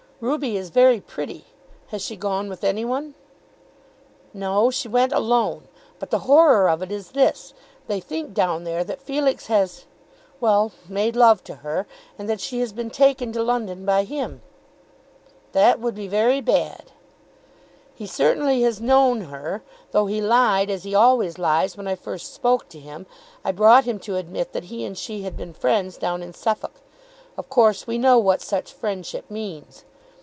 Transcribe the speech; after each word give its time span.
"Ruby 0.21 0.55
is 0.55 0.69
very 0.69 1.01
pretty. 1.01 1.45
Has 1.87 2.03
she 2.03 2.15
gone 2.15 2.47
with 2.47 2.63
any 2.63 2.85
one?" 2.85 3.15
"No; 4.35 4.69
she 4.69 4.87
went 4.87 5.11
alone. 5.11 5.67
But 5.97 6.11
the 6.11 6.19
horror 6.29 6.69
of 6.69 6.83
it 6.83 6.91
is 6.91 7.13
this. 7.13 7.55
They 7.87 7.99
think 7.99 8.35
down 8.35 8.63
there 8.63 8.83
that 8.83 9.01
Felix 9.01 9.47
has, 9.47 9.85
well, 10.39 10.73
made 10.87 11.15
love 11.15 11.43
to 11.45 11.55
her, 11.65 11.87
and 12.19 12.29
that 12.29 12.39
she 12.39 12.59
has 12.59 12.71
been 12.71 12.91
taken 12.91 13.31
to 13.33 13.41
London 13.41 13.83
by 13.83 14.03
him." 14.03 14.43
"That 15.53 15.79
would 15.79 15.95
be 15.95 16.07
very 16.07 16.39
bad." 16.39 16.91
"He 17.95 18.05
certainly 18.05 18.61
has 18.61 18.79
known 18.79 19.21
her. 19.21 19.63
Though 19.89 20.05
he 20.05 20.21
lied, 20.21 20.69
as 20.69 20.83
he 20.83 20.93
always 20.93 21.39
lies, 21.39 21.75
when 21.75 21.87
I 21.87 21.95
first 21.95 22.31
spoke 22.31 22.69
to 22.69 22.79
him, 22.79 23.07
I 23.43 23.51
brought 23.51 23.85
him 23.85 23.97
to 24.01 24.17
admit 24.17 24.53
that 24.53 24.65
he 24.65 24.85
and 24.85 24.95
she 24.95 25.23
had 25.23 25.35
been 25.35 25.53
friends 25.55 25.97
down 25.97 26.21
in 26.21 26.31
Suffolk. 26.35 26.79
Of 27.39 27.49
course 27.49 27.87
we 27.87 27.97
know 27.97 28.19
what 28.19 28.43
such 28.43 28.71
friendship 28.71 29.27
means. 29.31 29.83